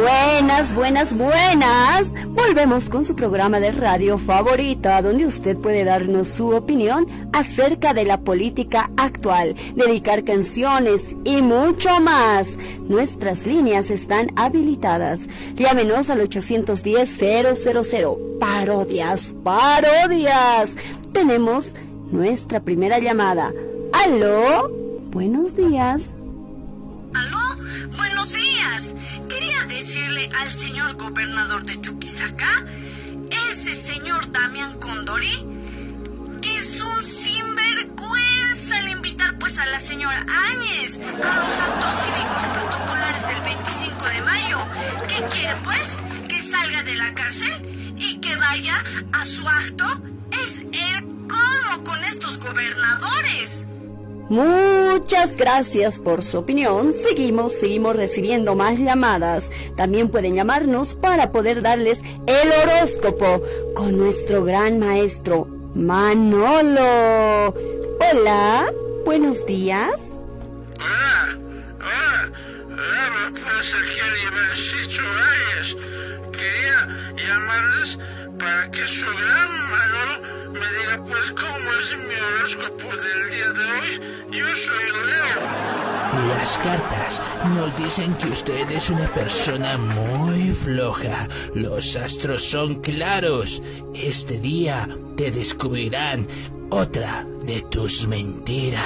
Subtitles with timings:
[0.00, 2.14] Buenas, buenas, buenas.
[2.28, 8.04] Volvemos con su programa de radio favorita, donde usted puede darnos su opinión acerca de
[8.04, 12.56] la política actual, dedicar canciones y mucho más.
[12.88, 15.28] Nuestras líneas están habilitadas.
[15.56, 18.38] Llámenos al 810-000.
[18.38, 20.76] Parodias, parodias.
[21.12, 21.74] Tenemos
[22.12, 23.52] nuestra primera llamada.
[23.92, 24.70] ¿Aló?
[25.10, 26.12] Buenos días.
[27.14, 27.38] ¿Aló?
[27.96, 28.94] Buenos días.
[29.98, 32.64] Decirle al señor gobernador de Chuquisaca,
[33.50, 35.44] ese señor Damián Condori,
[36.40, 42.46] que es un sinvergüenza al invitar pues a la señora Áñez a los actos cívicos
[42.46, 44.58] protocolares del 25 de mayo.
[45.08, 45.98] ¿Qué quiere pues?
[46.28, 50.00] Que salga de la cárcel y que vaya a su acto.
[50.44, 53.64] Es el colmo con estos gobernadores.
[54.28, 56.92] Muchas gracias por su opinión.
[56.92, 59.50] Seguimos, seguimos recibiendo más llamadas.
[59.74, 63.42] También pueden llamarnos para poder darles el horóscopo
[63.74, 67.54] con nuestro gran maestro Manolo.
[68.00, 68.72] Hola,
[69.06, 69.92] buenos días.
[70.76, 71.38] Hola,
[71.78, 72.32] hola,
[72.70, 74.00] hola, pues aquí
[74.98, 75.76] Reyes.
[76.32, 77.98] Quería llamarles
[78.38, 82.87] para que su gran Manolo me diga pues cómo es mi horóscopo
[84.64, 86.28] soy Leo.
[86.28, 87.22] Las cartas
[87.54, 91.28] nos dicen que usted es una persona muy floja.
[91.54, 93.62] Los astros son claros.
[93.94, 96.26] Este día te descubrirán
[96.70, 98.82] otra de tus mentiras.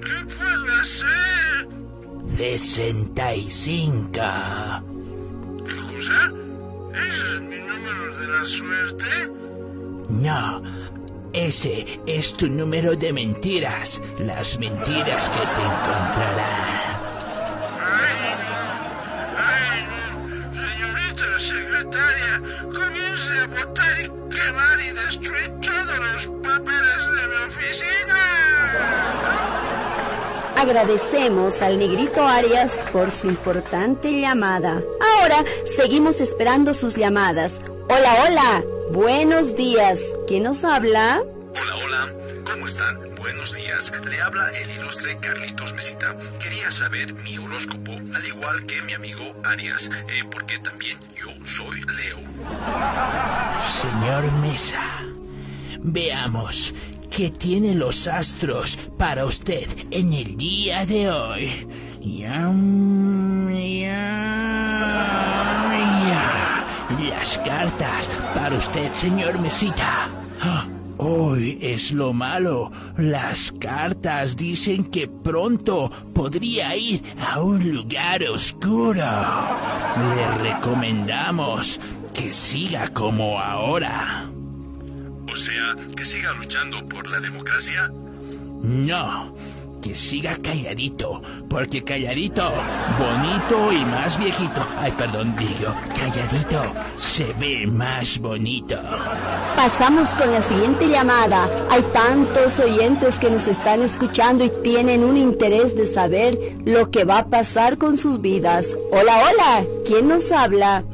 [0.00, 1.68] ¿Qué puede ser?
[2.36, 4.20] 65.
[5.66, 6.32] ¿Qué cosa?
[6.94, 9.06] ¿Ese es mi número de la suerte?
[10.08, 10.62] No,
[11.32, 14.00] ese es tu número de mentiras.
[14.18, 16.90] Las mentiras que te encontrarán.
[17.78, 18.58] Ay, no,
[19.38, 20.00] ay, no.
[20.54, 28.18] Señorita secretaria, comience a botar y quemar y destruir todos los papeles de mi oficina.
[30.56, 34.82] Agradecemos al negrito Arias por su importante llamada.
[35.18, 37.60] Ahora seguimos esperando sus llamadas.
[37.88, 38.79] Hola, hola.
[38.92, 40.00] Buenos días.
[40.26, 41.22] ¿Quién nos habla?
[41.60, 42.14] Hola, hola,
[42.44, 42.98] ¿cómo están?
[43.14, 46.16] Buenos días, le habla el ilustre Carlitos Mesita.
[46.40, 51.80] Quería saber mi horóscopo, al igual que mi amigo Arias, eh, porque también yo soy
[51.82, 52.18] Leo.
[53.80, 55.04] Señor Mesa,
[55.78, 56.74] veamos
[57.10, 61.68] qué tienen los astros para usted en el día de hoy.
[62.00, 64.39] Yam, yam, ya.
[67.20, 70.08] Las cartas para usted, señor Mesita.
[70.96, 72.70] Hoy es lo malo.
[72.96, 79.04] Las cartas dicen que pronto podría ir a un lugar oscuro.
[80.16, 81.78] Le recomendamos
[82.14, 84.24] que siga como ahora.
[85.30, 87.92] O sea, que siga luchando por la democracia.
[88.62, 89.34] No,
[89.80, 92.52] que siga calladito, porque calladito,
[92.98, 94.66] bonito y más viejito.
[94.78, 98.76] Ay, perdón, digo, calladito, se ve más bonito.
[99.56, 101.48] Pasamos con la siguiente llamada.
[101.70, 107.04] Hay tantos oyentes que nos están escuchando y tienen un interés de saber lo que
[107.04, 108.66] va a pasar con sus vidas.
[108.92, 109.64] Hola, hola.
[109.86, 110.84] ¿Quién nos habla?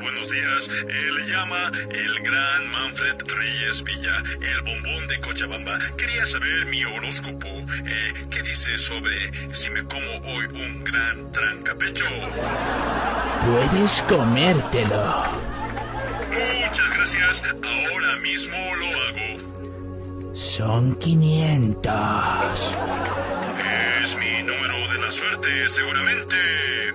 [0.00, 0.84] Buenos días, buenos días.
[0.88, 5.78] Eh, le llama el gran Manfred Reyes Villa, el bombón de Cochabamba.
[5.98, 7.48] Quería saber mi horóscopo.
[7.48, 12.04] Eh, ¿Qué dice sobre si me como hoy un gran trancapecho?
[13.44, 15.24] Puedes comértelo.
[16.64, 17.42] Muchas gracias.
[17.62, 20.34] Ahora mismo lo hago.
[20.34, 22.74] Son 500.
[24.02, 26.91] Es mi número de la suerte, seguramente.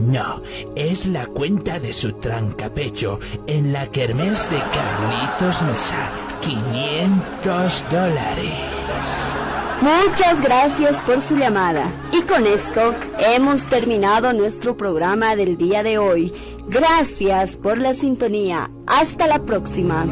[0.00, 0.42] No,
[0.74, 6.10] es la cuenta de su trancapecho en la kermés de Carlitos Mesa.
[6.40, 8.54] 500 dólares.
[9.82, 11.84] Muchas gracias por su llamada.
[12.12, 16.32] Y con esto hemos terminado nuestro programa del día de hoy.
[16.66, 18.70] Gracias por la sintonía.
[18.86, 20.06] Hasta la próxima.